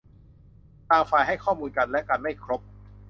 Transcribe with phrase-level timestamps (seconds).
[0.89, 2.61] ต่างฝ่ายให้ข้อมูลกันและกันไม่ครบ